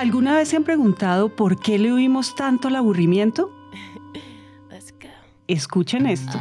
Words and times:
¿Alguna 0.00 0.34
vez 0.34 0.48
se 0.48 0.56
han 0.56 0.64
preguntado 0.64 1.28
por 1.28 1.60
qué 1.60 1.78
le 1.78 1.92
oímos 1.92 2.34
tanto 2.34 2.68
al 2.68 2.76
aburrimiento? 2.76 3.52
Escuchen 5.46 6.06
esto. 6.06 6.40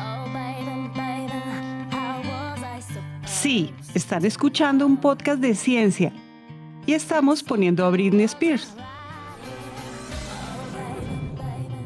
Sí, 3.26 3.74
están 3.94 4.24
escuchando 4.24 4.86
un 4.86 4.96
podcast 4.96 5.42
de 5.42 5.56
ciencia 5.56 6.14
y 6.86 6.94
estamos 6.94 7.44
poniendo 7.44 7.86
a 7.86 7.90
Britney 7.90 8.24
Spears. 8.24 8.74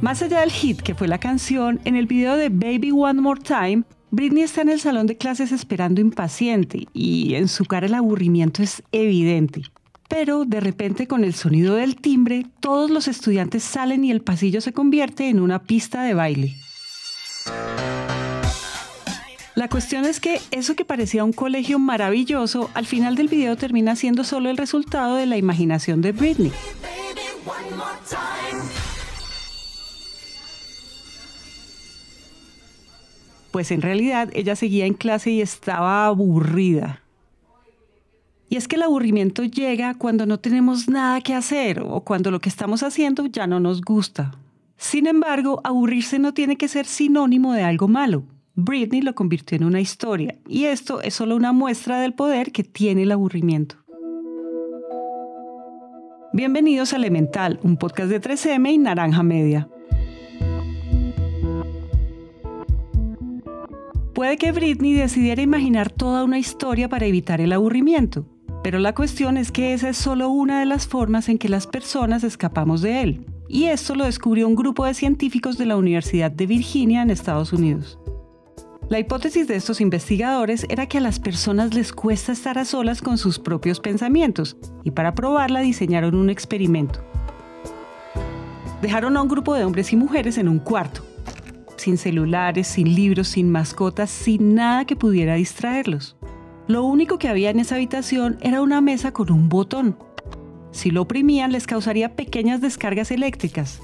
Más 0.01 0.21
allá 0.21 0.41
del 0.41 0.51
hit 0.51 0.81
que 0.81 0.93
fue 0.93 1.07
la 1.07 1.17
canción, 1.17 1.79
en 1.85 1.95
el 1.95 2.05
video 2.05 2.35
de 2.35 2.49
Baby 2.49 2.91
One 2.91 3.19
More 3.19 3.41
Time, 3.41 3.83
Britney 4.14 4.43
está 4.43 4.61
en 4.61 4.70
el 4.70 4.80
salón 4.80 5.07
de 5.07 5.18
clases 5.18 5.52
esperando 5.52 6.00
impaciente 6.00 6.88
y 6.93 7.34
en 7.34 7.48
su 7.48 7.66
cara 7.66 7.88
el 7.88 7.95
aburrimiento 7.95 8.62
es 8.62 8.84
evidente. 8.91 9.63
Pero 10.08 10.45
de 10.45 10.59
repente 10.59 11.08
con 11.08 11.23
el 11.23 11.34
sonido 11.34 11.73
del 11.73 11.95
timbre, 11.95 12.45
todos 12.59 12.91
los 12.91 13.07
estudiantes 13.07 13.63
salen 13.63 14.04
y 14.04 14.12
el 14.12 14.21
pasillo 14.21 14.62
se 14.62 14.71
convierte 14.71 15.30
en 15.30 15.40
una 15.40 15.63
pista 15.63 16.04
de 16.04 16.13
baile. 16.13 16.55
La 19.55 19.68
cuestión 19.68 20.05
es 20.05 20.20
que 20.20 20.40
eso 20.52 20.76
que 20.76 20.85
parecía 20.85 21.23
un 21.23 21.34
colegio 21.34 21.80
maravilloso, 21.80 22.70
al 22.76 22.85
final 22.85 23.16
del 23.16 23.30
video 23.30 23.55
termina 23.55 23.95
siendo 23.95 24.23
solo 24.23 24.52
el 24.52 24.57
resultado 24.57 25.16
de 25.16 25.26
la 25.26 25.38
imaginación 25.38 26.02
de 26.02 26.12
Britney. 26.12 26.52
Pues 33.53 33.70
en 33.70 33.84
realidad 33.84 34.31
ella 34.34 34.55
seguía 34.55 34.88
en 34.88 34.95
clase 34.95 35.30
y 35.30 35.39
estaba 35.39 36.07
aburrida. 36.07 37.03
Y 38.49 38.55
es 38.55 38.67
que 38.67 38.77
el 38.77 38.81
aburrimiento 38.81 39.43
llega 39.43 39.93
cuando 39.93 40.26
no 40.26 40.40
tenemos 40.40 40.90
nada 40.90 41.21
que 41.21 41.35
hacer 41.35 41.79
o 41.79 42.01
cuando 42.01 42.31
lo 42.31 42.40
que 42.40 42.49
estamos 42.49 42.81
haciendo 42.81 43.27
ya 43.27 43.46
no 43.46 43.59
nos 43.59 43.81
gusta. 43.81 44.31
Sin 44.76 45.05
embargo, 45.05 45.62
aburrirse 45.63 46.18
no 46.18 46.34
tiene 46.34 46.55
que 46.55 46.68
ser 46.68 46.87
sinónimo 46.87 47.54
de 47.54 47.62
algo 47.62 47.87
malo. 47.87 48.24
Britney 48.55 49.01
lo 49.01 49.13
convirtió 49.13 49.55
en 49.55 49.65
una 49.65 49.81
historia 49.81 50.35
y 50.48 50.65
esto 50.65 51.01
es 51.01 51.13
solo 51.13 51.35
una 51.35 51.54
muestra 51.54 52.01
del 52.01 52.15
poder 52.15 52.51
que 52.51 52.63
tiene 52.63 53.04
el 53.04 53.12
aburrimiento. 53.12 53.76
Bienvenidos 56.34 56.91
a 56.93 56.96
Elemental, 56.96 57.59
un 57.62 57.77
podcast 57.77 58.09
de 58.09 58.20
3M 58.20 58.74
y 58.74 58.77
Naranja 58.79 59.21
Media. 59.21 59.68
Puede 64.13 64.38
que 64.38 64.51
Britney 64.51 64.94
decidiera 64.94 65.41
imaginar 65.41 65.89
toda 65.89 66.23
una 66.23 66.38
historia 66.38 66.88
para 66.88 67.07
evitar 67.07 67.41
el 67.41 67.51
aburrimiento, 67.51 68.28
pero 68.63 68.78
la 68.78 68.94
cuestión 68.94 69.38
es 69.38 69.51
que 69.51 69.73
esa 69.73 69.89
es 69.89 69.97
solo 69.97 70.29
una 70.29 70.59
de 70.59 70.67
las 70.67 70.85
formas 70.85 71.29
en 71.29 71.39
que 71.39 71.50
las 71.50 71.66
personas 71.66 72.23
escapamos 72.23 72.84
de 72.84 73.01
él. 73.01 73.25
Y 73.50 73.66
esto 73.66 73.95
lo 73.95 74.06
descubrió 74.06 74.47
un 74.47 74.56
grupo 74.56 74.85
de 74.85 74.94
científicos 74.94 75.57
de 75.57 75.66
la 75.66 75.78
Universidad 75.78 76.29
de 76.29 76.45
Virginia 76.45 77.01
en 77.01 77.09
Estados 77.09 77.53
Unidos. 77.53 77.97
La 78.88 79.00
hipótesis 79.00 79.47
de 79.47 79.56
estos 79.56 79.81
investigadores 79.81 80.67
era 80.69 80.85
que 80.85 81.00
a 81.00 81.01
las 81.01 81.19
personas 81.19 81.73
les 81.73 81.91
cuesta 81.91 82.34
estar 82.34 82.59
a 82.59 82.66
solas 82.66 83.01
con 83.01 83.17
sus 83.17 83.39
propios 83.39 83.79
pensamientos, 83.79 84.57
y 84.84 84.91
para 84.91 85.16
probarla 85.16 85.61
diseñaron 85.61 86.13
un 86.13 86.29
experimento. 86.29 87.00
Dejaron 88.84 89.17
a 89.17 89.23
un 89.23 89.28
grupo 89.28 89.56
de 89.56 89.66
hombres 89.66 89.91
y 89.91 89.95
mujeres 89.95 90.38
en 90.38 90.50
un 90.50 90.59
cuarto, 90.59 91.03
sin 91.84 91.97
celulares, 91.97 92.67
sin 92.67 92.95
libros, 92.95 93.28
sin 93.28 93.51
mascotas, 93.51 94.09
sin 94.09 94.56
nada 94.56 94.85
que 94.85 94.95
pudiera 94.95 95.35
distraerlos. 95.35 96.16
Lo 96.67 96.85
único 96.85 97.19
que 97.19 97.28
había 97.28 97.50
en 97.50 97.59
esa 97.59 97.75
habitación 97.75 98.38
era 98.41 98.62
una 98.62 98.79
mesa 98.79 99.12
con 99.12 99.31
un 99.31 99.50
botón. 99.50 99.97
Si 100.72 100.91
lo 100.91 101.01
oprimían 101.01 101.51
les 101.51 101.67
causaría 101.67 102.16
pequeñas 102.16 102.62
descargas 102.62 103.12
eléctricas. 103.12 103.81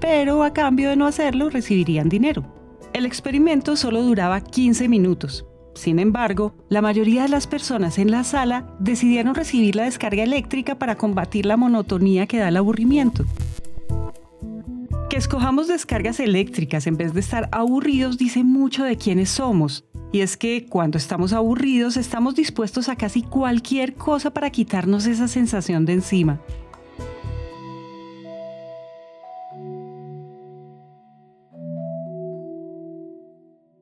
Pero 0.00 0.42
a 0.42 0.52
cambio 0.52 0.90
de 0.90 0.96
no 0.96 1.06
hacerlo 1.06 1.50
recibirían 1.50 2.08
dinero. 2.08 2.44
El 2.92 3.06
experimento 3.06 3.76
solo 3.76 4.02
duraba 4.02 4.40
15 4.40 4.88
minutos. 4.88 5.46
Sin 5.74 6.00
embargo, 6.00 6.52
la 6.68 6.82
mayoría 6.82 7.22
de 7.22 7.28
las 7.28 7.46
personas 7.46 7.98
en 7.98 8.10
la 8.10 8.24
sala 8.24 8.66
decidieron 8.80 9.34
recibir 9.36 9.76
la 9.76 9.84
descarga 9.84 10.24
eléctrica 10.24 10.74
para 10.74 10.96
combatir 10.96 11.46
la 11.46 11.56
monotonía 11.56 12.26
que 12.26 12.38
da 12.38 12.48
el 12.48 12.56
aburrimiento. 12.56 13.24
Que 15.12 15.18
escojamos 15.18 15.68
descargas 15.68 16.20
eléctricas 16.20 16.86
en 16.86 16.96
vez 16.96 17.12
de 17.12 17.20
estar 17.20 17.50
aburridos 17.52 18.16
dice 18.16 18.44
mucho 18.44 18.82
de 18.82 18.96
quiénes 18.96 19.28
somos 19.28 19.84
y 20.10 20.22
es 20.22 20.38
que 20.38 20.64
cuando 20.66 20.96
estamos 20.96 21.34
aburridos 21.34 21.98
estamos 21.98 22.34
dispuestos 22.34 22.88
a 22.88 22.96
casi 22.96 23.20
cualquier 23.20 23.92
cosa 23.92 24.30
para 24.30 24.48
quitarnos 24.48 25.04
esa 25.04 25.28
sensación 25.28 25.84
de 25.84 25.92
encima. 25.92 26.40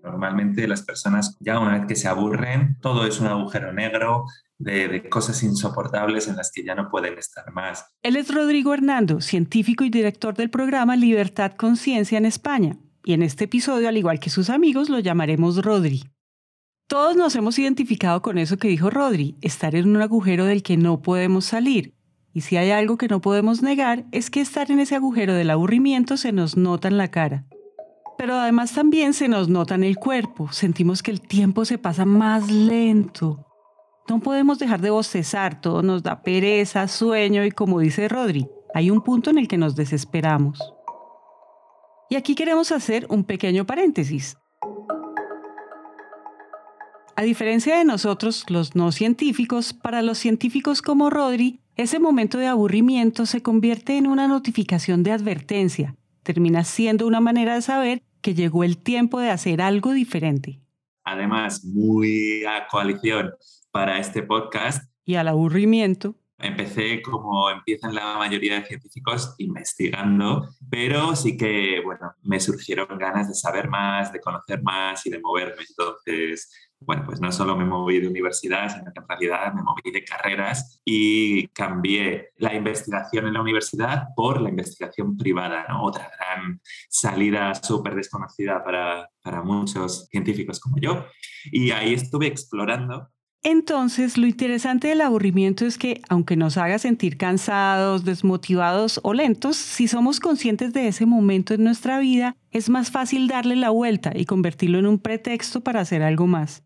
Normalmente 0.03 0.67
las 0.67 0.83
personas 0.83 1.37
ya 1.39 1.61
una 1.61 1.79
vez 1.79 1.87
que 1.87 1.95
se 1.95 2.09
aburren, 2.09 2.77
todo 2.81 3.07
es 3.07 3.21
un 3.21 3.29
agujero 3.29 3.73
negro 3.73 4.25
de, 4.61 5.09
cosas 5.09 5.43
insoportables 5.43 6.29
en 6.29 6.37
las 6.37 6.53
que 6.53 6.63
ya 6.63 6.75
no 6.75 6.91
pueden 6.91 7.19
estar 7.19 7.51
más. 7.53 7.87
Él 8.03 8.17
es 8.17 8.33
Rodrigo 8.33 8.73
Hernando, 8.75 9.21
científico 9.21 9.85
y 9.85 9.91
director 9.91 10.35
del 10.35 10.51
programa 10.51 10.97
Libertad 10.97 11.53
Conciencia 11.53 12.19
en 12.19 12.27
España. 12.27 12.77
Y 13.03 13.15
en 13.15 13.23
este 13.23 13.45
episodio, 13.45 13.89
al 13.89 13.97
igual 13.97 14.21
que 14.21 14.31
sus 14.31 14.51
amigos, 14.51 14.91
lo 14.91 14.99
llamaremos 14.99 15.65
Rodri. 15.65 16.05
Todos 16.87 17.17
nos 17.17 17.35
hemos 17.37 17.59
identificado 17.59 18.21
con 18.21 18.37
eso 18.37 18.59
que 18.59 18.69
dijo 18.69 18.91
Rodri, 18.91 19.37
estar 19.41 19.75
en 19.75 19.89
un 19.89 20.03
agujero 20.03 20.45
del 20.45 20.63
que 20.63 20.77
no 20.77 21.01
podemos 21.01 21.47
salir. 21.47 21.95
Y 22.35 22.43
si 22.43 22.57
hay 22.57 22.71
algo 22.71 22.99
que 22.99 23.09
no 23.09 23.21
podemos 23.21 23.63
negar, 23.63 24.05
es 24.13 24.31
que 24.31 24.41
estar 24.41 24.71
en 24.71 24.81
ese 24.81 24.95
agujero 24.95 25.33
del 25.35 25.51
aburrimiento 25.51 26.17
se 26.17 26.33
nos 26.33 26.57
nota 26.57 26.89
en 26.89 26.99
la 26.99 27.09
cara. 27.09 27.47
Pero 28.19 28.35
además 28.35 28.73
también 28.73 29.15
se 29.15 29.29
nos 29.29 29.49
nota 29.49 29.75
en 29.75 29.85
el 29.85 29.97
cuerpo, 29.97 30.53
sentimos 30.53 31.03
que 31.03 31.11
el 31.11 31.23
tiempo 31.23 31.65
se 31.65 31.79
pasa 31.79 32.05
más 32.05 32.51
lento. 32.51 33.50
No 34.11 34.19
podemos 34.19 34.59
dejar 34.59 34.81
de 34.81 34.91
bostezar, 34.91 35.61
todo 35.61 35.83
nos 35.85 36.03
da 36.03 36.21
pereza, 36.21 36.89
sueño 36.89 37.45
y 37.45 37.53
como 37.53 37.79
dice 37.79 38.09
Rodri, 38.09 38.49
hay 38.75 38.91
un 38.91 39.03
punto 39.03 39.31
en 39.31 39.39
el 39.39 39.47
que 39.47 39.57
nos 39.57 39.77
desesperamos. 39.77 40.59
Y 42.09 42.17
aquí 42.17 42.35
queremos 42.35 42.73
hacer 42.73 43.07
un 43.09 43.23
pequeño 43.23 43.67
paréntesis. 43.67 44.37
A 47.15 47.23
diferencia 47.23 47.79
de 47.79 47.85
nosotros, 47.85 48.47
los 48.49 48.75
no 48.75 48.91
científicos, 48.91 49.73
para 49.73 50.03
los 50.03 50.19
científicos 50.19 50.83
como 50.83 51.09
Rodri, 51.09 51.61
ese 51.77 52.01
momento 52.01 52.37
de 52.39 52.49
aburrimiento 52.49 53.27
se 53.27 53.45
convierte 53.45 53.97
en 53.97 54.09
una 54.09 54.27
notificación 54.27 55.05
de 55.05 55.13
advertencia. 55.13 55.95
Termina 56.25 56.65
siendo 56.65 57.07
una 57.07 57.21
manera 57.21 57.55
de 57.55 57.63
saber 57.63 58.03
que 58.23 58.35
llegó 58.35 58.65
el 58.65 58.77
tiempo 58.77 59.21
de 59.21 59.31
hacer 59.31 59.63
algo 59.63 59.93
diferente. 59.93 60.59
Además, 61.05 61.65
muy 61.65 62.45
a 62.45 62.67
coalición 62.67 63.31
para 63.71 63.99
este 63.99 64.23
podcast. 64.23 64.91
Y 65.05 65.15
al 65.15 65.29
aburrimiento. 65.29 66.17
Empecé 66.39 67.03
como 67.03 67.51
empiezan 67.51 67.95
la 67.95 68.17
mayoría 68.17 68.55
de 68.55 68.65
científicos 68.67 69.35
investigando, 69.39 70.49
pero 70.71 71.15
sí 71.15 71.37
que, 71.37 71.83
bueno, 71.85 72.15
me 72.23 72.41
surgieron 72.41 72.99
ganas 72.99 73.29
de 73.29 73.35
saber 73.35 73.69
más, 73.69 74.11
de 74.11 74.21
conocer 74.21 74.63
más 74.63 75.05
y 75.07 75.11
de 75.11 75.21
moverme. 75.21 75.63
Entonces, 75.69 76.51
bueno, 76.81 77.05
pues 77.05 77.21
no 77.21 77.31
solo 77.31 77.55
me 77.57 77.67
moví 77.67 78.01
de 78.01 78.09
universidad, 78.09 78.75
sino 78.75 78.91
que 78.91 79.01
en 79.01 79.09
realidad 79.09 79.53
me 79.53 79.63
moví 79.63 79.91
de 79.93 80.03
carreras 80.03 80.81
y 80.83 81.47
cambié 81.49 82.31
la 82.39 82.55
investigación 82.55 83.27
en 83.27 83.35
la 83.35 83.43
universidad 83.43 84.09
por 84.17 84.41
la 84.41 84.49
investigación 84.49 85.19
privada, 85.19 85.67
¿no? 85.69 85.85
otra 85.85 86.11
gran 86.17 86.59
salida 86.89 87.55
súper 87.55 87.95
desconocida 87.95 88.65
para, 88.65 89.11
para 89.23 89.43
muchos 89.43 90.07
científicos 90.07 90.59
como 90.59 90.79
yo. 90.79 91.05
Y 91.53 91.71
ahí 91.71 91.93
estuve 91.93 92.29
explorando 92.29 93.11
entonces, 93.43 94.19
lo 94.19 94.27
interesante 94.27 94.89
del 94.89 95.01
aburrimiento 95.01 95.65
es 95.65 95.79
que, 95.79 96.03
aunque 96.09 96.37
nos 96.37 96.57
haga 96.57 96.79
sentir 96.79 97.17
cansados, 97.17 98.05
desmotivados 98.05 99.01
o 99.03 99.15
lentos, 99.15 99.57
si 99.57 99.89
somos 99.89 100.21
conscientes 100.21 100.73
de 100.73 100.89
ese 100.89 101.07
momento 101.07 101.55
en 101.55 101.65
nuestra 101.65 101.99
vida, 101.99 102.37
es 102.51 102.69
más 102.69 102.91
fácil 102.91 103.29
darle 103.29 103.57
la 103.57 103.71
vuelta 103.71 104.13
y 104.15 104.27
convertirlo 104.27 104.79
en 104.79 104.87
un 104.87 104.99
pretexto 104.99 105.63
para 105.63 105.81
hacer 105.81 106.03
algo 106.03 106.27
más 106.27 106.65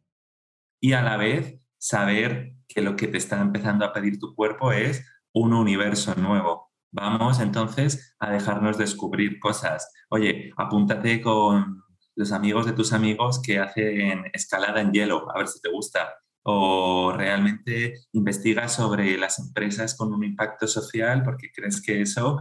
y 0.85 0.93
a 0.93 1.01
la 1.01 1.17
vez 1.17 1.59
saber 1.79 2.57
que 2.69 2.83
lo 2.83 2.95
que 2.95 3.09
te 3.09 3.17
está 3.17 3.41
empezando 3.41 3.87
a 3.87 3.95
pedir 3.95 4.19
tu 4.19 4.35
cuerpo 4.35 4.71
es 4.71 5.03
un 5.33 5.55
universo 5.55 6.15
nuevo. 6.15 6.75
Vamos 6.93 7.41
entonces 7.41 8.15
a 8.19 8.31
dejarnos 8.31 8.77
descubrir 8.77 9.41
cosas. 9.41 9.91
Oye, 10.11 10.53
apúntate 10.59 11.23
con 11.23 11.83
los 12.15 12.33
amigos 12.33 12.67
de 12.67 12.73
tus 12.73 12.93
amigos 12.93 13.41
que 13.41 13.61
hacen 13.61 14.25
escalada 14.35 14.83
en 14.83 14.93
hielo, 14.93 15.27
a 15.35 15.39
ver 15.39 15.49
si 15.49 15.59
te 15.63 15.71
gusta. 15.71 16.07
O 16.45 17.13
realmente 17.17 17.95
investiga 18.13 18.69
sobre 18.69 19.17
las 19.17 19.39
empresas 19.39 19.97
con 19.97 20.13
un 20.13 20.25
impacto 20.25 20.67
social 20.67 21.23
porque 21.23 21.51
crees 21.55 21.81
que 21.81 22.03
eso 22.03 22.39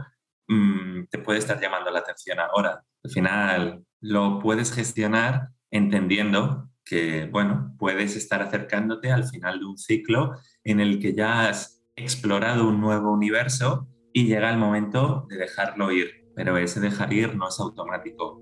mm, 0.48 1.06
te 1.10 1.20
puede 1.20 1.40
estar 1.40 1.60
llamando 1.60 1.90
la 1.90 2.00
atención 2.00 2.40
ahora. 2.40 2.84
Al 3.04 3.12
final 3.12 3.84
lo 4.02 4.40
puedes 4.40 4.72
gestionar 4.74 5.50
entendiendo 5.72 6.70
que, 6.86 7.26
bueno, 7.32 7.74
puedes 7.80 8.16
estar 8.16 8.42
acercándote 8.42 9.12
al 9.12 9.24
final 9.24 9.60
de 9.60 9.66
un 9.66 9.78
ciclo 9.78 10.34
en 10.64 10.80
el 10.80 11.00
que 11.00 11.14
ya 11.14 11.48
has 11.48 11.84
explorado 11.96 12.68
un 12.68 12.82
nuevo 12.82 13.12
universo 13.12 13.88
y 14.12 14.26
llega 14.26 14.52
el 14.52 14.58
momento 14.58 15.26
de 15.30 15.38
dejarlo 15.38 15.92
ir, 15.92 16.30
pero 16.36 16.58
ese 16.58 16.80
dejar 16.80 17.14
ir 17.14 17.36
no 17.36 17.48
es 17.48 17.60
automático. 17.60 18.42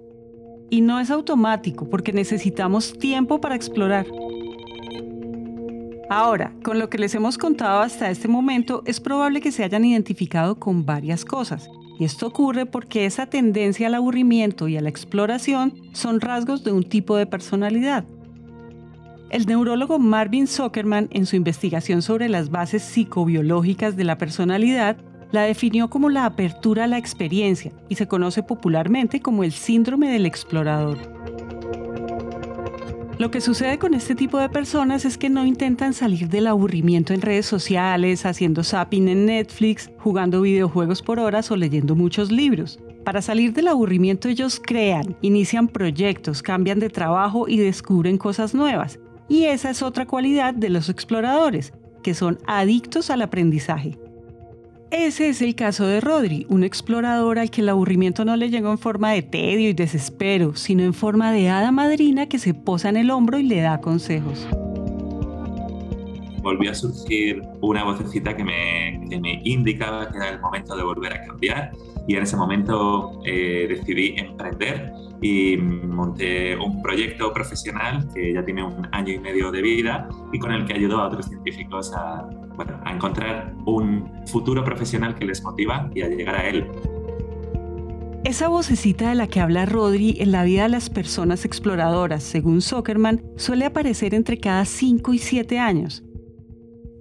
Y 0.69 0.81
no 0.81 0.99
es 0.99 1.11
automático 1.11 1.89
porque 1.89 2.13
necesitamos 2.13 2.97
tiempo 2.97 3.41
para 3.41 3.55
explorar. 3.55 4.05
Ahora, 6.11 6.51
con 6.61 6.77
lo 6.77 6.89
que 6.89 6.97
les 6.97 7.15
hemos 7.15 7.37
contado 7.37 7.79
hasta 7.79 8.09
este 8.09 8.27
momento, 8.27 8.83
es 8.85 8.99
probable 8.99 9.39
que 9.39 9.53
se 9.53 9.63
hayan 9.63 9.85
identificado 9.85 10.59
con 10.59 10.85
varias 10.85 11.23
cosas. 11.23 11.69
Y 11.97 12.03
esto 12.03 12.27
ocurre 12.27 12.65
porque 12.65 13.05
esa 13.05 13.27
tendencia 13.27 13.87
al 13.87 13.95
aburrimiento 13.95 14.67
y 14.67 14.75
a 14.75 14.81
la 14.81 14.89
exploración 14.89 15.73
son 15.93 16.19
rasgos 16.19 16.65
de 16.65 16.73
un 16.73 16.83
tipo 16.83 17.15
de 17.15 17.27
personalidad. 17.27 18.03
El 19.29 19.45
neurólogo 19.45 19.99
Marvin 19.99 20.47
Zuckerman, 20.47 21.07
en 21.11 21.25
su 21.25 21.37
investigación 21.37 22.01
sobre 22.01 22.27
las 22.27 22.49
bases 22.49 22.83
psicobiológicas 22.83 23.95
de 23.95 24.03
la 24.03 24.17
personalidad, 24.17 24.97
la 25.31 25.43
definió 25.43 25.89
como 25.89 26.09
la 26.09 26.25
apertura 26.25 26.83
a 26.83 26.87
la 26.87 26.97
experiencia 26.97 27.71
y 27.87 27.95
se 27.95 28.09
conoce 28.09 28.43
popularmente 28.43 29.21
como 29.21 29.45
el 29.45 29.53
síndrome 29.53 30.11
del 30.11 30.25
explorador. 30.25 31.20
Lo 33.21 33.29
que 33.29 33.39
sucede 33.39 33.77
con 33.77 33.93
este 33.93 34.15
tipo 34.15 34.39
de 34.39 34.49
personas 34.49 35.05
es 35.05 35.15
que 35.15 35.29
no 35.29 35.45
intentan 35.45 35.93
salir 35.93 36.27
del 36.27 36.47
aburrimiento 36.47 37.13
en 37.13 37.21
redes 37.21 37.45
sociales, 37.45 38.25
haciendo 38.25 38.63
zapping 38.63 39.07
en 39.09 39.27
Netflix, 39.27 39.91
jugando 39.99 40.41
videojuegos 40.41 41.03
por 41.03 41.19
horas 41.19 41.51
o 41.51 41.55
leyendo 41.55 41.95
muchos 41.95 42.31
libros. 42.31 42.79
Para 43.05 43.21
salir 43.21 43.53
del 43.53 43.67
aburrimiento 43.67 44.27
ellos 44.27 44.59
crean, 44.59 45.15
inician 45.21 45.67
proyectos, 45.67 46.41
cambian 46.41 46.79
de 46.79 46.89
trabajo 46.89 47.47
y 47.47 47.57
descubren 47.57 48.17
cosas 48.17 48.55
nuevas. 48.55 48.97
Y 49.29 49.43
esa 49.43 49.69
es 49.69 49.83
otra 49.83 50.07
cualidad 50.07 50.55
de 50.55 50.71
los 50.71 50.89
exploradores, 50.89 51.73
que 52.01 52.15
son 52.15 52.39
adictos 52.47 53.11
al 53.11 53.21
aprendizaje. 53.21 53.99
Ese 54.91 55.29
es 55.29 55.41
el 55.41 55.55
caso 55.55 55.85
de 55.85 56.01
Rodri, 56.01 56.45
un 56.49 56.65
explorador 56.65 57.39
al 57.39 57.49
que 57.49 57.61
el 57.61 57.69
aburrimiento 57.69 58.25
no 58.25 58.35
le 58.35 58.49
llegó 58.49 58.71
en 58.71 58.77
forma 58.77 59.11
de 59.11 59.21
tedio 59.21 59.69
y 59.69 59.73
desespero, 59.73 60.57
sino 60.57 60.83
en 60.83 60.93
forma 60.93 61.31
de 61.31 61.49
hada 61.49 61.71
madrina 61.71 62.27
que 62.27 62.39
se 62.39 62.53
posa 62.53 62.89
en 62.89 62.97
el 62.97 63.09
hombro 63.09 63.39
y 63.39 63.43
le 63.43 63.61
da 63.61 63.79
consejos. 63.79 64.45
Volvió 66.41 66.71
a 66.71 66.73
surgir 66.73 67.41
una 67.61 67.83
vocecita 67.83 68.35
que 68.35 68.43
me, 68.43 68.99
me 69.19 69.41
indicaba 69.43 70.09
que 70.09 70.17
era 70.17 70.29
el 70.29 70.39
momento 70.39 70.75
de 70.75 70.83
volver 70.83 71.13
a 71.13 71.25
cambiar 71.25 71.71
y 72.07 72.15
en 72.15 72.23
ese 72.23 72.35
momento 72.35 73.21
eh, 73.25 73.67
decidí 73.69 74.15
emprender 74.17 74.91
y 75.21 75.55
monté 75.57 76.55
un 76.57 76.81
proyecto 76.81 77.31
profesional 77.31 78.07
que 78.13 78.33
ya 78.33 78.43
tiene 78.43 78.63
un 78.63 78.87
año 78.91 79.13
y 79.13 79.19
medio 79.19 79.51
de 79.51 79.61
vida 79.61 80.09
y 80.33 80.39
con 80.39 80.51
el 80.51 80.65
que 80.65 80.73
ayudó 80.73 80.99
a 80.99 81.07
otros 81.07 81.27
científicos 81.27 81.93
a, 81.93 82.27
a 82.85 82.93
encontrar 82.93 83.53
un 83.65 84.09
futuro 84.27 84.63
profesional 84.63 85.15
que 85.15 85.25
les 85.25 85.43
motiva 85.43 85.89
y 85.93 86.01
a 86.01 86.07
llegar 86.07 86.35
a 86.35 86.47
él. 86.47 86.65
Esa 88.23 88.49
vocecita 88.49 89.09
de 89.09 89.15
la 89.15 89.27
que 89.27 89.39
habla 89.39 89.65
Rodri 89.65 90.17
en 90.19 90.31
la 90.31 90.43
vida 90.43 90.63
de 90.63 90.69
las 90.69 90.89
personas 90.91 91.43
exploradoras, 91.43 92.23
según 92.23 92.61
Zuckerman, 92.61 93.23
suele 93.35 93.65
aparecer 93.65 94.13
entre 94.13 94.37
cada 94.37 94.65
5 94.65 95.13
y 95.13 95.17
7 95.17 95.57
años. 95.57 96.03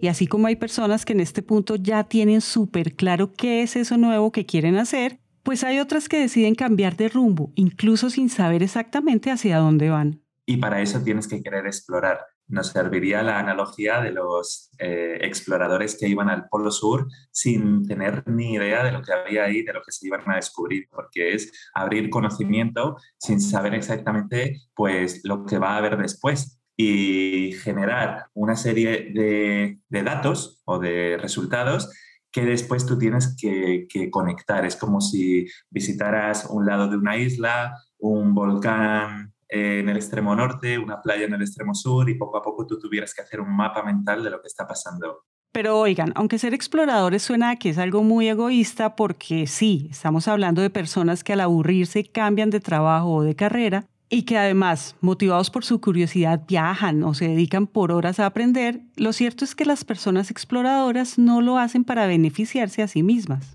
Y 0.01 0.09
así 0.09 0.27
como 0.27 0.47
hay 0.47 0.57
personas 0.57 1.05
que 1.05 1.13
en 1.13 1.21
este 1.21 1.43
punto 1.43 1.77
ya 1.77 2.05
tienen 2.05 2.41
súper 2.41 2.95
claro 2.95 3.33
qué 3.33 3.63
es 3.63 3.77
eso 3.77 3.97
nuevo 3.97 4.33
que 4.33 4.47
quieren 4.47 4.77
hacer, 4.77 5.21
pues 5.43 5.65
hay 5.65 5.79
otras 5.79 6.09
que 6.09 6.21
deciden 6.21 6.55
cambiar 6.55 6.97
de 6.97 7.09
rumbo, 7.09 7.53
incluso 7.55 8.11
sin 8.11 8.31
saber 8.31 8.63
exactamente 8.63 9.31
hacia 9.31 9.59
dónde 9.59 9.91
van. 9.91 10.23
Y 10.47 10.57
para 10.57 10.81
eso 10.81 11.03
tienes 11.03 11.29
que 11.29 11.43
querer 11.43 11.67
explorar 11.67 12.19
nos 12.51 12.69
serviría 12.69 13.23
la 13.23 13.39
analogía 13.39 14.01
de 14.01 14.11
los 14.11 14.71
eh, 14.79 15.19
exploradores 15.23 15.97
que 15.99 16.09
iban 16.09 16.29
al 16.29 16.49
Polo 16.49 16.71
Sur 16.71 17.07
sin 17.31 17.87
tener 17.87 18.25
ni 18.27 18.55
idea 18.55 18.85
de 18.85 18.93
lo 18.93 19.03
que 19.03 19.13
había 19.13 19.45
ahí, 19.45 19.63
de 19.63 19.73
lo 19.73 19.83
que 19.83 19.93
se 19.93 20.07
iban 20.07 20.29
a 20.29 20.37
descubrir, 20.37 20.89
porque 20.91 21.35
es 21.35 21.53
abrir 21.75 22.11
conocimiento 22.11 22.97
sin 23.19 23.41
saber 23.41 23.75
exactamente 23.75 24.61
pues, 24.75 25.21
lo 25.25 25.47
que 25.47 25.59
va 25.59 25.75
a 25.75 25.79
haber 25.79 25.97
después 25.97 26.60
y 26.83 27.53
generar 27.53 28.27
una 28.33 28.57
serie 28.57 29.11
de, 29.13 29.79
datos 30.03 30.63
o 30.65 30.79
de 30.79 31.19
resultados 31.21 31.91
que 32.33 32.47
después 32.47 32.87
tú 32.87 32.99
tienes 32.99 33.37
que, 33.39 33.87
conectar. 34.11 34.65
Es 34.65 34.77
como 34.77 35.03
si 35.03 35.47
visitaras 35.69 36.47
un 36.49 36.65
lado 36.65 36.89
de 36.89 36.97
una 36.97 37.19
isla, 37.19 37.77
un 37.99 38.35
volcán 38.35 39.35
en 39.47 39.91
el 39.91 39.97
extremo 39.97 40.35
norte, 40.35 40.79
una 40.79 41.03
playa 41.03 41.27
en 41.27 41.35
el 41.35 41.43
extremo 41.43 41.75
sur 41.75 42.09
y 42.09 42.15
poco 42.15 42.39
a 42.39 42.43
poco 42.43 42.67
tú 42.67 42.79
tuvieras 42.79 43.13
que 43.13 43.23
hacer 43.23 43.43
un 43.43 43.55
mapa 43.55 43.83
mental 43.83 44.25
de 44.25 44.31
lo 44.31 44.41
que 44.41 44.49
está 44.49 44.67
pasando. 44.67 45.25
Pero 45.53 45.79
oigan, 45.79 46.13
aunque 46.15 46.39
ser 46.39 46.55
exploradores 46.55 47.25
suena 47.25 47.51
a 47.51 47.57
que 47.57 47.71
es 47.71 47.79
algo 47.79 48.05
muy 48.05 48.29
egoísta 48.29 48.97
porque 48.97 49.47
sí, 49.47 49.89
estamos 49.91 50.29
hablando 50.29 50.63
de 50.63 50.71
personas 50.71 51.25
que 51.25 51.35
al 51.35 51.41
aburrirse 51.41 52.11
cambian 52.11 52.49
de 52.49 52.61
trabajo 52.61 53.13
o 53.17 53.23
de 53.23 53.35
carrera 53.37 53.90
y 54.11 54.23
que 54.23 54.37
además, 54.37 54.97
motivados 55.01 55.51
por 55.51 55.65
su 55.65 55.81
curiosidad, 55.81 56.43
viajan 56.47 57.05
o 57.05 57.15
se 57.15 57.29
dedican 57.29 57.69
por 57.69 57.93
horas 57.93 58.19
a 58.19 58.27
aprender, 58.27 58.81
lo 58.97 59.13
cierto 59.13 59.45
es 59.45 59.55
que 59.55 59.65
las 59.65 59.85
personas 59.85 60.33
exploradoras 60.33 61.17
no 61.17 61.41
lo 61.41 61.59
hacen 61.59 61.85
para 61.85 62.09
beneficiarse 62.09 62.83
a 62.83 62.89
sí 62.89 63.05
mismas. 63.05 63.55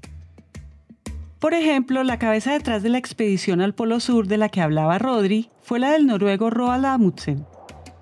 Por 1.39 1.53
ejemplo, 1.53 2.03
la 2.03 2.17
cabeza 2.17 2.53
detrás 2.53 2.81
de 2.81 2.89
la 2.89 2.97
expedición 2.97 3.59
al 3.59 3.75
Polo 3.75 3.99
Sur 3.99 4.27
de 4.27 4.37
la 4.37 4.47
que 4.47 4.61
hablaba 4.61 4.97
Rodri 4.97 5.49
fue 5.61 5.79
la 5.79 5.91
del 5.91 6.07
noruego 6.07 6.49
Roald 6.49 6.85
Amundsen. 6.85 7.45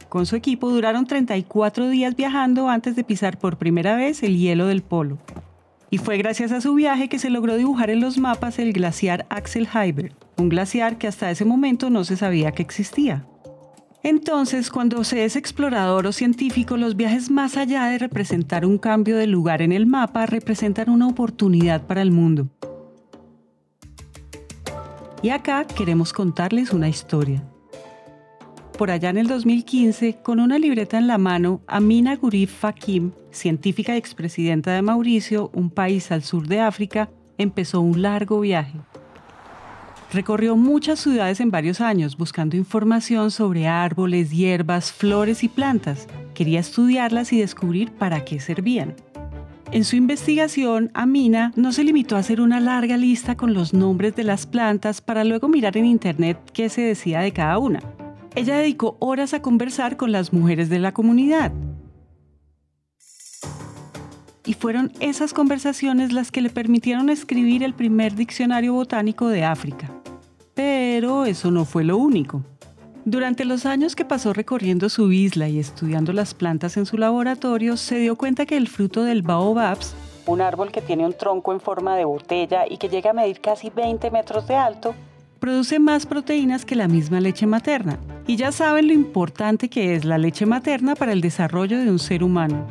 Con 0.08 0.28
su 0.28 0.36
equipo 0.36 0.70
duraron 0.70 1.08
34 1.08 1.90
días 1.90 2.16
viajando 2.16 2.70
antes 2.70 2.96
de 2.96 3.04
pisar 3.04 3.40
por 3.40 3.58
primera 3.58 3.96
vez 3.96 4.22
el 4.22 4.38
hielo 4.38 4.68
del 4.68 4.84
polo. 4.84 5.18
Y 5.94 6.00
fue 6.00 6.18
gracias 6.18 6.52
a 6.52 6.60
su 6.60 6.74
viaje 6.74 7.08
que 7.08 7.20
se 7.20 7.30
logró 7.30 7.56
dibujar 7.56 7.92
en 7.92 8.02
los 8.02 8.18
mapas 8.18 8.58
el 8.58 8.74
glaciar 8.74 9.28
Axel 9.30 9.68
Heiber, 9.72 10.12
un 10.38 10.50
glaciar 10.50 10.98
que 10.98 11.06
hasta 11.06 11.30
ese 11.30 11.46
momento 11.46 11.92
no 11.92 12.04
se 12.04 12.18
sabía 12.18 12.52
que 12.52 12.64
existía. 12.64 13.28
Entonces, 14.02 14.72
cuando 14.72 15.04
se 15.04 15.24
es 15.24 15.36
explorador 15.36 16.08
o 16.08 16.12
científico, 16.12 16.78
los 16.78 16.96
viajes 16.96 17.30
más 17.30 17.58
allá 17.58 17.86
de 17.86 18.00
representar 18.00 18.66
un 18.66 18.80
cambio 18.80 19.18
de 19.18 19.28
lugar 19.28 19.62
en 19.62 19.72
el 19.72 19.86
mapa 19.86 20.26
representan 20.26 20.90
una 20.90 21.08
oportunidad 21.08 21.86
para 21.86 22.02
el 22.02 22.10
mundo. 22.10 22.48
Y 25.22 25.30
acá 25.30 25.68
queremos 25.68 26.12
contarles 26.12 26.74
una 26.74 26.90
historia. 26.90 27.44
Por 28.78 28.90
allá 28.90 29.12
en 29.12 29.18
el 29.18 29.28
2015, 29.28 30.18
con 30.24 30.40
una 30.40 30.58
libreta 30.58 30.98
en 30.98 31.06
la 31.06 31.20
mano, 31.20 31.62
Amina 31.68 32.16
Gurif 32.16 32.52
Fakim, 32.52 33.12
científica 33.30 33.94
y 33.94 33.98
expresidenta 33.98 34.72
de 34.72 34.82
Mauricio, 34.82 35.52
un 35.54 35.70
país 35.70 36.12
al 36.12 36.24
sur 36.24 36.48
de 36.48 36.60
África, 36.60 37.10
empezó 37.38 37.82
un 37.82 38.02
largo 38.02 38.40
viaje. 38.40 38.80
Recorrió 40.12 40.56
muchas 40.56 41.00
ciudades 41.00 41.40
en 41.40 41.52
varios 41.52 41.82
años 41.82 42.18
buscando 42.18 42.58
información 42.58 43.30
sobre 43.30 43.68
árboles, 43.68 44.32
hierbas, 44.32 44.92
flores 44.92 45.44
y 45.44 45.50
plantas. 45.50 46.08
Quería 46.34 46.60
estudiarlas 46.60 47.32
y 47.32 47.40
descubrir 47.40 47.92
para 47.92 48.26
qué 48.26 48.40
servían. 48.40 48.96
En 49.72 49.86
su 49.86 49.96
investigación, 49.96 50.92
Amina 50.96 51.52
no 51.56 51.74
se 51.74 51.84
limitó 51.84 52.16
a 52.16 52.20
hacer 52.20 52.42
una 52.42 52.60
larga 52.60 52.98
lista 52.98 53.36
con 53.38 53.54
los 53.54 53.74
nombres 53.74 54.16
de 54.16 54.24
las 54.24 54.46
plantas 54.46 55.02
para 55.02 55.24
luego 55.24 55.48
mirar 55.48 55.78
en 55.78 55.86
internet 55.86 56.40
qué 56.54 56.70
se 56.70 56.82
decía 56.82 57.22
de 57.22 57.34
cada 57.34 57.58
una. 57.60 57.80
Ella 58.36 58.58
dedicó 58.58 58.98
horas 59.00 59.36
a 59.36 59.42
conversar 59.42 59.96
con 59.96 60.12
las 60.12 60.34
mujeres 60.34 60.68
de 60.70 60.80
la 60.80 60.92
comunidad. 60.92 61.52
Y 64.46 64.54
fueron 64.54 64.92
esas 65.00 65.34
conversaciones 65.34 66.12
las 66.12 66.32
que 66.32 66.42
le 66.42 66.50
permitieron 66.50 67.10
escribir 67.10 67.64
el 67.64 67.74
primer 67.74 68.16
diccionario 68.16 68.74
botánico 68.74 69.28
de 69.28 69.44
África. 69.44 69.92
Pero 70.56 71.26
eso 71.26 71.52
no 71.52 71.64
fue 71.64 71.84
lo 71.84 71.98
único. 71.98 72.42
Durante 73.06 73.46
los 73.46 73.66
años 73.66 73.96
que 73.96 74.04
pasó 74.04 74.34
recorriendo 74.34 74.90
su 74.90 75.12
isla 75.12 75.48
y 75.48 75.60
estudiando 75.60 76.12
las 76.12 76.34
plantas 76.34 76.76
en 76.78 76.86
su 76.86 76.98
laboratorio, 76.98 77.78
se 77.78 77.98
dio 77.98 78.16
cuenta 78.16 78.46
que 78.46 78.58
el 78.58 78.68
fruto 78.68 79.04
del 79.04 79.22
baobabs, 79.22 79.94
un 80.26 80.42
árbol 80.42 80.72
que 80.72 80.82
tiene 80.82 81.06
un 81.06 81.14
tronco 81.14 81.52
en 81.54 81.60
forma 81.60 81.96
de 81.98 82.06
botella 82.06 82.66
y 82.68 82.78
que 82.78 82.90
llega 82.90 83.12
a 83.12 83.14
medir 83.14 83.42
casi 83.42 83.70
20 83.70 84.10
metros 84.10 84.48
de 84.48 84.56
alto, 84.56 84.96
produce 85.40 85.80
más 85.80 86.06
proteínas 86.06 86.66
que 86.66 86.76
la 86.76 86.88
misma 86.88 87.20
leche 87.20 87.46
materna. 87.46 88.00
Y 88.26 88.38
ya 88.38 88.52
saben 88.52 88.88
lo 88.88 88.94
importante 88.94 89.70
que 89.70 89.96
es 89.96 90.06
la 90.06 90.18
leche 90.18 90.46
materna 90.46 90.96
para 90.96 91.12
el 91.12 91.22
desarrollo 91.22 91.80
de 91.80 91.92
un 91.92 92.00
ser 92.00 92.24
humano. 92.24 92.68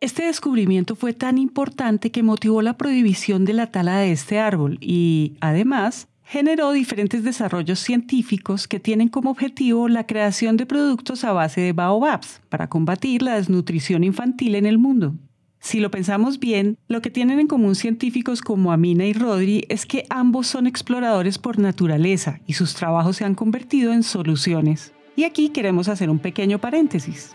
Este 0.00 0.22
descubrimiento 0.22 0.94
fue 0.94 1.12
tan 1.12 1.36
importante 1.36 2.12
que 2.12 2.22
motivó 2.22 2.62
la 2.62 2.76
prohibición 2.76 3.44
de 3.44 3.52
la 3.52 3.66
tala 3.72 3.98
de 3.98 4.12
este 4.12 4.38
árbol 4.38 4.78
y, 4.80 5.36
además, 5.40 6.06
generó 6.22 6.72
diferentes 6.72 7.24
desarrollos 7.24 7.80
científicos 7.80 8.68
que 8.68 8.78
tienen 8.78 9.08
como 9.08 9.30
objetivo 9.30 9.88
la 9.88 10.06
creación 10.06 10.56
de 10.56 10.66
productos 10.66 11.24
a 11.24 11.32
base 11.32 11.60
de 11.62 11.72
baobabs 11.72 12.40
para 12.48 12.68
combatir 12.68 13.22
la 13.22 13.34
desnutrición 13.34 14.04
infantil 14.04 14.54
en 14.54 14.66
el 14.66 14.78
mundo. 14.78 15.14
Si 15.60 15.80
lo 15.80 15.90
pensamos 15.90 16.38
bien, 16.38 16.78
lo 16.86 17.02
que 17.02 17.10
tienen 17.10 17.40
en 17.40 17.46
común 17.46 17.74
científicos 17.74 18.42
como 18.42 18.72
Amina 18.72 19.06
y 19.06 19.12
Rodri 19.12 19.64
es 19.68 19.86
que 19.86 20.04
ambos 20.08 20.46
son 20.46 20.66
exploradores 20.66 21.38
por 21.38 21.58
naturaleza 21.58 22.40
y 22.46 22.52
sus 22.52 22.74
trabajos 22.74 23.16
se 23.16 23.24
han 23.24 23.34
convertido 23.34 23.92
en 23.92 24.02
soluciones. 24.02 24.92
Y 25.16 25.24
aquí 25.24 25.48
queremos 25.48 25.88
hacer 25.88 26.10
un 26.10 26.20
pequeño 26.20 26.60
paréntesis. 26.60 27.34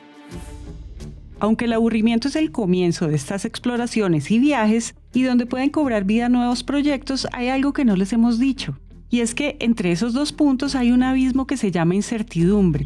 Aunque 1.39 1.65
el 1.65 1.73
aburrimiento 1.73 2.29
es 2.29 2.37
el 2.37 2.51
comienzo 2.51 3.09
de 3.09 3.15
estas 3.15 3.43
exploraciones 3.43 4.31
y 4.31 4.39
viajes, 4.39 4.95
y 5.13 5.23
donde 5.23 5.45
pueden 5.45 5.69
cobrar 5.69 6.05
vida 6.05 6.29
nuevos 6.29 6.63
proyectos, 6.63 7.27
hay 7.33 7.49
algo 7.49 7.73
que 7.73 7.83
no 7.83 7.97
les 7.97 8.13
hemos 8.13 8.39
dicho. 8.39 8.79
Y 9.09 9.19
es 9.19 9.35
que 9.35 9.57
entre 9.59 9.91
esos 9.91 10.13
dos 10.13 10.31
puntos 10.31 10.73
hay 10.73 10.91
un 10.91 11.03
abismo 11.03 11.45
que 11.45 11.57
se 11.57 11.69
llama 11.69 11.95
incertidumbre. 11.95 12.85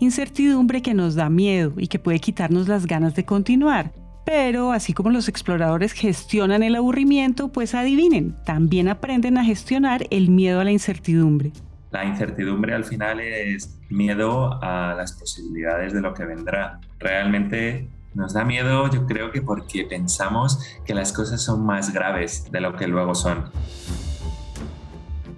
Incertidumbre 0.00 0.80
que 0.80 0.94
nos 0.94 1.14
da 1.14 1.28
miedo 1.28 1.74
y 1.76 1.88
que 1.88 1.98
puede 1.98 2.20
quitarnos 2.20 2.68
las 2.68 2.86
ganas 2.86 3.14
de 3.14 3.26
continuar. 3.26 3.92
Pero 4.24 4.72
así 4.72 4.94
como 4.94 5.10
los 5.10 5.28
exploradores 5.28 5.92
gestionan 5.92 6.62
el 6.62 6.74
aburrimiento, 6.74 7.48
pues 7.48 7.74
adivinen, 7.74 8.34
también 8.46 8.88
aprenden 8.88 9.36
a 9.36 9.44
gestionar 9.44 10.06
el 10.10 10.30
miedo 10.30 10.58
a 10.60 10.64
la 10.64 10.72
incertidumbre. 10.72 11.52
La 11.90 12.06
incertidumbre 12.06 12.74
al 12.74 12.84
final 12.84 13.20
es 13.20 13.78
miedo 13.90 14.58
a 14.62 14.94
las 14.96 15.12
posibilidades 15.12 15.92
de 15.92 16.00
lo 16.00 16.14
que 16.14 16.24
vendrá. 16.24 16.80
Realmente 16.98 17.90
nos 18.14 18.32
da 18.32 18.42
miedo, 18.42 18.90
yo 18.90 19.04
creo 19.06 19.30
que 19.30 19.42
porque 19.42 19.84
pensamos 19.84 20.80
que 20.86 20.94
las 20.94 21.12
cosas 21.12 21.42
son 21.42 21.66
más 21.66 21.92
graves 21.92 22.50
de 22.50 22.60
lo 22.62 22.74
que 22.74 22.88
luego 22.88 23.14
son. 23.14 23.50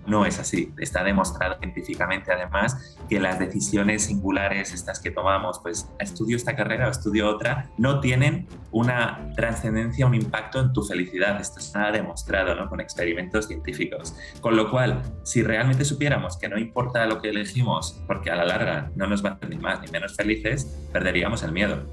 No 0.07 0.27
es 0.27 0.39
así. 0.39 0.73
Está 0.79 1.05
demostrado 1.05 1.59
científicamente, 1.59 2.33
además, 2.33 2.97
que 3.09 3.21
las 3.21 3.39
decisiones 3.39 4.05
singulares, 4.05 4.73
estas 4.73 5.01
que 5.01 5.11
tomamos, 5.11 5.61
pues 5.61 5.89
estudio 5.99 6.37
esta 6.37 6.57
carrera 6.57 6.89
o 6.89 6.91
estudio 6.91 7.29
otra, 7.29 7.71
no 7.79 8.01
tienen 8.01 8.47
una 8.71 9.31
trascendencia, 9.37 10.07
un 10.07 10.15
impacto 10.15 10.61
en 10.61 10.73
tu 10.73 10.83
felicidad. 10.83 11.41
Esto 11.41 11.61
está 11.61 11.93
demostrado 11.93 12.55
¿no? 12.55 12.69
con 12.69 12.81
experimentos 12.81 13.47
científicos. 13.47 14.15
Con 14.41 14.57
lo 14.57 14.71
cual, 14.71 15.03
si 15.23 15.43
realmente 15.43 15.85
supiéramos 15.85 16.37
que 16.37 16.49
no 16.49 16.59
importa 16.59 17.07
lo 17.07 17.21
que 17.21 17.31
elegimos, 17.31 18.03
porque 18.07 18.31
a 18.31 18.37
la 18.37 18.45
larga 18.45 18.91
no 18.97 19.07
nos 19.07 19.25
va 19.25 19.31
a 19.31 19.33
hacer 19.35 19.51
ni 19.51 19.59
más 19.59 19.81
ni 19.81 19.89
menos 19.89 20.17
felices, 20.17 20.89
perderíamos 20.93 21.43
el 21.43 21.53
miedo 21.53 21.87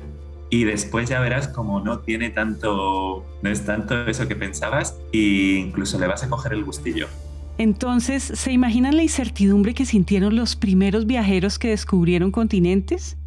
y 0.49 0.63
después 0.63 1.09
ya 1.09 1.19
verás 1.19 1.47
como 1.47 1.79
no 1.79 1.99
tiene 1.99 2.31
tanto, 2.31 3.23
no 3.41 3.49
es 3.49 3.65
tanto 3.65 4.07
eso 4.07 4.27
que 4.27 4.35
pensabas 4.35 4.99
e 5.13 5.61
incluso 5.63 5.99
le 5.99 6.07
vas 6.07 6.23
a 6.23 6.29
coger 6.29 6.53
el 6.53 6.63
gustillo. 6.63 7.07
Entonces, 7.59 8.23
¿se 8.23 8.53
imaginan 8.53 8.95
la 8.95 9.03
incertidumbre 9.03 9.73
que 9.73 9.85
sintieron 9.85 10.33
los 10.37 10.55
primeros 10.55 11.05
viajeros 11.05 11.59
que 11.59 11.67
descubrieron 11.67 12.31
continentes? 12.31 13.17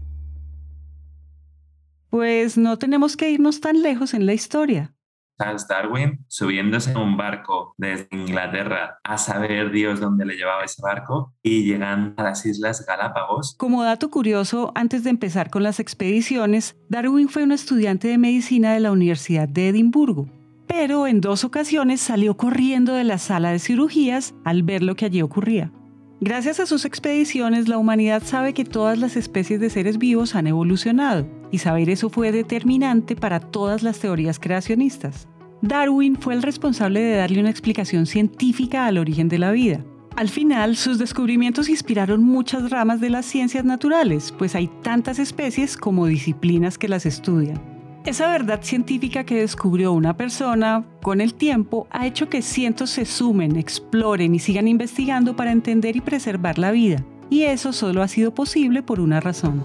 Pues 2.08 2.56
no 2.56 2.78
tenemos 2.78 3.18
que 3.18 3.30
irnos 3.30 3.60
tan 3.60 3.82
lejos 3.82 4.14
en 4.14 4.24
la 4.24 4.32
historia. 4.32 4.94
Charles 5.38 5.68
Darwin 5.68 6.24
subiéndose 6.28 6.92
en 6.92 6.96
un 6.96 7.18
barco 7.18 7.74
desde 7.76 8.08
Inglaterra 8.10 8.98
a 9.04 9.18
saber 9.18 9.70
Dios 9.70 10.00
dónde 10.00 10.24
le 10.24 10.36
llevaba 10.36 10.64
ese 10.64 10.80
barco 10.80 11.34
y 11.42 11.64
llegando 11.64 12.14
a 12.16 12.24
las 12.24 12.46
Islas 12.46 12.86
Galápagos. 12.86 13.54
Como 13.58 13.82
dato 13.82 14.10
curioso, 14.10 14.72
antes 14.74 15.04
de 15.04 15.10
empezar 15.10 15.50
con 15.50 15.62
las 15.62 15.78
expediciones, 15.78 16.74
Darwin 16.88 17.28
fue 17.28 17.42
un 17.42 17.52
estudiante 17.52 18.08
de 18.08 18.16
medicina 18.16 18.72
de 18.72 18.80
la 18.80 18.92
Universidad 18.92 19.46
de 19.46 19.68
Edimburgo 19.68 20.26
pero 20.74 21.06
en 21.06 21.20
dos 21.20 21.44
ocasiones 21.44 22.00
salió 22.00 22.34
corriendo 22.38 22.94
de 22.94 23.04
la 23.04 23.18
sala 23.18 23.50
de 23.50 23.58
cirugías 23.58 24.34
al 24.42 24.62
ver 24.62 24.82
lo 24.82 24.96
que 24.96 25.04
allí 25.04 25.20
ocurría. 25.20 25.70
Gracias 26.18 26.60
a 26.60 26.66
sus 26.66 26.86
expediciones, 26.86 27.68
la 27.68 27.76
humanidad 27.76 28.22
sabe 28.24 28.54
que 28.54 28.64
todas 28.64 28.98
las 28.98 29.16
especies 29.16 29.60
de 29.60 29.68
seres 29.68 29.98
vivos 29.98 30.34
han 30.34 30.46
evolucionado, 30.46 31.28
y 31.50 31.58
saber 31.58 31.90
eso 31.90 32.08
fue 32.08 32.32
determinante 32.32 33.14
para 33.16 33.38
todas 33.38 33.82
las 33.82 33.98
teorías 33.98 34.38
creacionistas. 34.38 35.28
Darwin 35.60 36.16
fue 36.16 36.32
el 36.32 36.42
responsable 36.42 37.00
de 37.02 37.16
darle 37.16 37.40
una 37.40 37.50
explicación 37.50 38.06
científica 38.06 38.86
al 38.86 38.96
origen 38.96 39.28
de 39.28 39.38
la 39.38 39.50
vida. 39.50 39.84
Al 40.16 40.30
final, 40.30 40.76
sus 40.76 40.98
descubrimientos 40.98 41.68
inspiraron 41.68 42.24
muchas 42.24 42.70
ramas 42.70 42.98
de 42.98 43.10
las 43.10 43.26
ciencias 43.26 43.66
naturales, 43.66 44.32
pues 44.38 44.54
hay 44.54 44.70
tantas 44.82 45.18
especies 45.18 45.76
como 45.76 46.06
disciplinas 46.06 46.78
que 46.78 46.88
las 46.88 47.04
estudian. 47.04 47.71
Esa 48.04 48.26
verdad 48.26 48.58
científica 48.62 49.22
que 49.22 49.36
descubrió 49.36 49.92
una 49.92 50.16
persona 50.16 50.84
con 51.02 51.20
el 51.20 51.34
tiempo 51.34 51.86
ha 51.92 52.04
hecho 52.04 52.28
que 52.28 52.42
cientos 52.42 52.90
se 52.90 53.04
sumen, 53.04 53.54
exploren 53.54 54.34
y 54.34 54.40
sigan 54.40 54.66
investigando 54.66 55.36
para 55.36 55.52
entender 55.52 55.94
y 55.94 56.00
preservar 56.00 56.58
la 56.58 56.72
vida. 56.72 57.04
Y 57.30 57.44
eso 57.44 57.72
solo 57.72 58.02
ha 58.02 58.08
sido 58.08 58.34
posible 58.34 58.82
por 58.82 58.98
una 58.98 59.20
razón. 59.20 59.62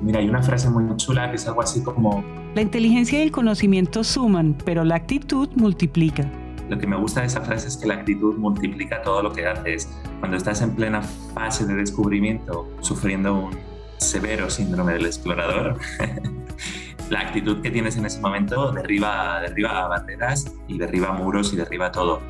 Mira, 0.00 0.20
hay 0.20 0.28
una 0.28 0.44
frase 0.44 0.70
muy 0.70 0.84
chula 0.96 1.28
que 1.28 1.36
es 1.36 1.48
algo 1.48 1.60
así 1.60 1.82
como... 1.82 2.24
La 2.54 2.62
inteligencia 2.62 3.18
y 3.18 3.22
el 3.22 3.32
conocimiento 3.32 4.04
suman, 4.04 4.56
pero 4.64 4.84
la 4.84 4.94
actitud 4.94 5.48
multiplica. 5.56 6.30
Lo 6.68 6.78
que 6.78 6.86
me 6.86 6.96
gusta 6.96 7.22
de 7.22 7.26
esa 7.26 7.40
frase 7.40 7.66
es 7.66 7.76
que 7.76 7.88
la 7.88 7.94
actitud 7.94 8.36
multiplica 8.36 9.02
todo 9.02 9.24
lo 9.24 9.32
que 9.32 9.44
haces. 9.46 9.88
Cuando 10.20 10.36
estás 10.36 10.62
en 10.62 10.70
plena 10.76 11.02
fase 11.02 11.66
de 11.66 11.74
descubrimiento, 11.74 12.68
sufriendo 12.80 13.34
un 13.34 13.71
severo 14.02 14.50
síndrome 14.50 14.92
del 14.94 15.06
explorador, 15.06 15.78
la 17.10 17.20
actitud 17.20 17.60
que 17.62 17.70
tienes 17.70 17.96
en 17.96 18.06
ese 18.06 18.20
momento 18.20 18.72
derriba, 18.72 19.40
derriba 19.40 19.86
barreras 19.88 20.52
y 20.68 20.78
derriba 20.78 21.12
muros 21.12 21.52
y 21.52 21.56
derriba 21.56 21.92
todo. 21.92 22.20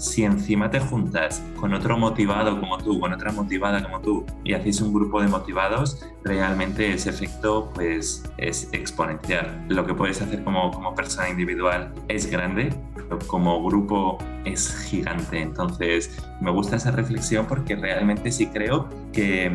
Si 0.00 0.24
encima 0.24 0.70
te 0.70 0.80
juntas 0.80 1.42
con 1.56 1.74
otro 1.74 1.98
motivado 1.98 2.58
como 2.58 2.78
tú, 2.78 2.98
con 2.98 3.12
otra 3.12 3.32
motivada 3.32 3.82
como 3.82 4.00
tú, 4.00 4.24
y 4.44 4.54
hacéis 4.54 4.80
un 4.80 4.94
grupo 4.94 5.20
de 5.20 5.28
motivados, 5.28 6.06
realmente 6.24 6.94
ese 6.94 7.10
efecto 7.10 7.70
pues, 7.74 8.22
es 8.38 8.70
exponencial. 8.72 9.62
Lo 9.68 9.84
que 9.84 9.92
puedes 9.92 10.22
hacer 10.22 10.42
como, 10.42 10.70
como 10.70 10.94
persona 10.94 11.28
individual 11.28 11.92
es 12.08 12.30
grande, 12.30 12.72
pero 12.94 13.18
como 13.26 13.62
grupo 13.62 14.16
es 14.46 14.74
gigante. 14.84 15.42
Entonces, 15.42 16.18
me 16.40 16.50
gusta 16.50 16.76
esa 16.76 16.92
reflexión 16.92 17.44
porque 17.44 17.76
realmente 17.76 18.32
sí 18.32 18.46
creo 18.46 18.88
que 19.12 19.52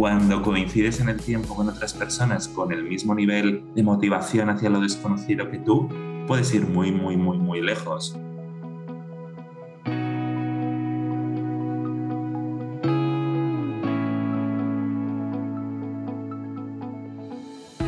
cuando 0.00 0.40
coincides 0.40 0.98
en 1.00 1.10
el 1.10 1.20
tiempo 1.20 1.54
con 1.54 1.68
otras 1.68 1.92
personas 1.92 2.48
con 2.48 2.72
el 2.72 2.84
mismo 2.84 3.14
nivel 3.14 3.62
de 3.74 3.82
motivación 3.82 4.48
hacia 4.48 4.70
lo 4.70 4.80
desconocido 4.80 5.50
que 5.50 5.58
tú, 5.58 5.90
puedes 6.26 6.54
ir 6.54 6.66
muy, 6.66 6.90
muy, 6.90 7.18
muy, 7.18 7.36
muy 7.36 7.60
lejos. 7.60 8.16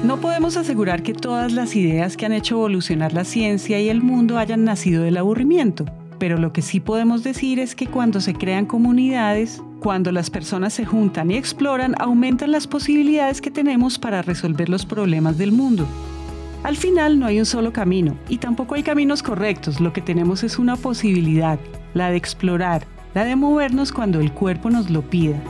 No 0.04 0.20
podemos 0.20 0.58
asegurar 0.58 1.02
que 1.02 1.14
todas 1.14 1.50
las 1.52 1.74
ideas 1.74 2.18
que 2.18 2.26
han 2.26 2.32
hecho 2.34 2.56
evolucionar 2.56 3.14
la 3.14 3.24
ciencia 3.24 3.80
y 3.80 3.88
el 3.88 4.02
mundo 4.02 4.36
hayan 4.36 4.64
nacido 4.64 5.02
del 5.02 5.16
aburrimiento, 5.16 5.86
pero 6.22 6.38
lo 6.38 6.52
que 6.52 6.62
sí 6.62 6.78
podemos 6.78 7.24
decir 7.24 7.58
es 7.58 7.74
que 7.74 7.88
cuando 7.88 8.20
se 8.20 8.32
crean 8.32 8.64
comunidades, 8.64 9.60
cuando 9.80 10.12
las 10.12 10.30
personas 10.30 10.72
se 10.72 10.84
juntan 10.84 11.32
y 11.32 11.36
exploran, 11.36 11.96
aumentan 11.98 12.52
las 12.52 12.68
posibilidades 12.68 13.40
que 13.40 13.50
tenemos 13.50 13.98
para 13.98 14.22
resolver 14.22 14.68
los 14.68 14.86
problemas 14.86 15.36
del 15.36 15.50
mundo. 15.50 15.84
Al 16.62 16.76
final 16.76 17.18
no 17.18 17.26
hay 17.26 17.40
un 17.40 17.44
solo 17.44 17.72
camino 17.72 18.16
y 18.28 18.38
tampoco 18.38 18.76
hay 18.76 18.84
caminos 18.84 19.20
correctos, 19.20 19.80
lo 19.80 19.92
que 19.92 20.00
tenemos 20.00 20.44
es 20.44 20.60
una 20.60 20.76
posibilidad, 20.76 21.58
la 21.92 22.12
de 22.12 22.18
explorar, 22.18 22.86
la 23.14 23.24
de 23.24 23.34
movernos 23.34 23.90
cuando 23.90 24.20
el 24.20 24.30
cuerpo 24.30 24.70
nos 24.70 24.90
lo 24.90 25.02
pida. 25.02 25.42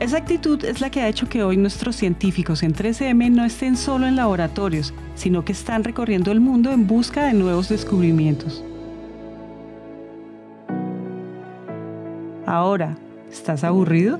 Esa 0.00 0.16
actitud 0.16 0.64
es 0.64 0.80
la 0.80 0.90
que 0.90 1.02
ha 1.02 1.08
hecho 1.08 1.28
que 1.28 1.42
hoy 1.42 1.58
nuestros 1.58 1.94
científicos 1.94 2.62
en 2.62 2.72
3M 2.72 3.30
no 3.30 3.44
estén 3.44 3.76
solo 3.76 4.06
en 4.06 4.16
laboratorios, 4.16 4.94
sino 5.14 5.44
que 5.44 5.52
están 5.52 5.84
recorriendo 5.84 6.32
el 6.32 6.40
mundo 6.40 6.72
en 6.72 6.86
busca 6.86 7.26
de 7.26 7.34
nuevos 7.34 7.68
descubrimientos. 7.68 8.64
Ahora, 12.46 12.96
¿estás 13.30 13.62
aburrido? 13.62 14.18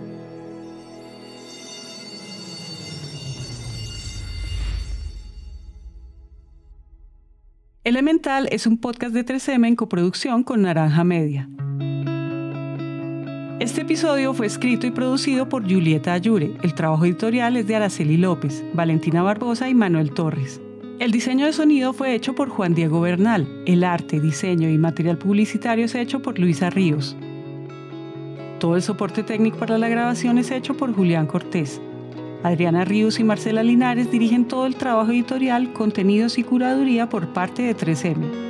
Elemental 7.84 8.48
es 8.52 8.66
un 8.66 8.76
podcast 8.76 9.14
de 9.14 9.24
3M 9.24 9.66
en 9.66 9.76
coproducción 9.76 10.44
con 10.44 10.60
Naranja 10.60 11.04
Media. 11.04 11.48
Este 13.70 13.82
episodio 13.82 14.34
fue 14.34 14.46
escrito 14.46 14.88
y 14.88 14.90
producido 14.90 15.48
por 15.48 15.62
Julieta 15.62 16.12
Ayure. 16.12 16.56
El 16.60 16.74
trabajo 16.74 17.04
editorial 17.04 17.56
es 17.56 17.68
de 17.68 17.76
Araceli 17.76 18.16
López, 18.16 18.64
Valentina 18.74 19.22
Barbosa 19.22 19.68
y 19.68 19.74
Manuel 19.74 20.10
Torres. 20.10 20.60
El 20.98 21.12
diseño 21.12 21.46
de 21.46 21.52
sonido 21.52 21.92
fue 21.92 22.16
hecho 22.16 22.34
por 22.34 22.48
Juan 22.48 22.74
Diego 22.74 23.00
Bernal. 23.00 23.46
El 23.66 23.84
arte, 23.84 24.18
diseño 24.18 24.68
y 24.68 24.76
material 24.76 25.18
publicitario 25.18 25.84
es 25.84 25.94
hecho 25.94 26.20
por 26.20 26.40
Luisa 26.40 26.68
Ríos. 26.68 27.16
Todo 28.58 28.74
el 28.74 28.82
soporte 28.82 29.22
técnico 29.22 29.58
para 29.58 29.78
la 29.78 29.88
grabación 29.88 30.38
es 30.38 30.50
hecho 30.50 30.76
por 30.76 30.92
Julián 30.92 31.28
Cortés. 31.28 31.80
Adriana 32.42 32.84
Ríos 32.84 33.20
y 33.20 33.24
Marcela 33.24 33.62
Linares 33.62 34.10
dirigen 34.10 34.48
todo 34.48 34.66
el 34.66 34.74
trabajo 34.74 35.12
editorial, 35.12 35.72
contenidos 35.72 36.38
y 36.38 36.42
curaduría 36.42 37.08
por 37.08 37.28
parte 37.28 37.62
de 37.62 37.76
3M. 37.76 38.49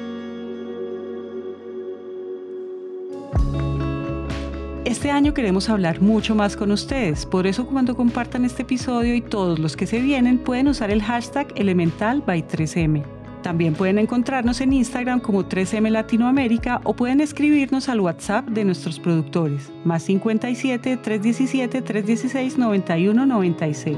Este 4.91 5.13
año 5.13 5.35
queremos 5.35 5.69
hablar 5.71 6.03
mucho 6.03 6.35
más 6.35 6.57
con 6.57 6.73
ustedes, 6.73 7.25
por 7.25 7.47
eso 7.47 7.65
cuando 7.65 7.95
compartan 7.95 8.45
este 8.45 8.63
episodio 8.63 9.15
y 9.15 9.21
todos 9.21 9.61
los 9.61 9.77
que 9.77 9.87
se 9.87 10.01
vienen 10.01 10.37
pueden 10.37 10.67
usar 10.67 10.91
el 10.91 11.01
hashtag 11.01 11.47
elemental 11.55 12.25
by 12.27 12.45
3M. 12.45 13.05
También 13.45 13.75
pueden 13.75 14.01
encontrarnos 14.01 14.61
en 14.61 14.73
Instagram 14.73 15.21
como 15.21 15.45
3M 15.45 15.91
Latinoamérica 15.91 16.81
o 16.83 16.93
pueden 16.97 17.21
escribirnos 17.21 17.89
al 17.89 18.01
WhatsApp 18.01 18.49
de 18.49 18.65
nuestros 18.65 18.99
productores, 18.99 19.71
más 19.85 20.03
57 20.03 20.97
317 20.97 21.83
316 21.83 22.59
91 22.59 23.27
96. 23.27 23.97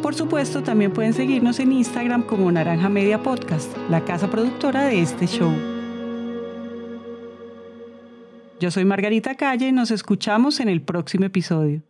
Por 0.00 0.14
supuesto, 0.14 0.62
también 0.62 0.94
pueden 0.94 1.12
seguirnos 1.12 1.60
en 1.60 1.70
Instagram 1.72 2.22
como 2.22 2.50
Naranja 2.50 2.88
Media 2.88 3.22
Podcast, 3.22 3.70
la 3.90 4.02
casa 4.06 4.30
productora 4.30 4.86
de 4.86 5.02
este 5.02 5.26
show. 5.26 5.73
Yo 8.64 8.70
soy 8.70 8.86
Margarita 8.86 9.34
Calle 9.34 9.68
y 9.68 9.72
nos 9.72 9.90
escuchamos 9.90 10.58
en 10.58 10.70
el 10.70 10.80
próximo 10.80 11.26
episodio. 11.26 11.82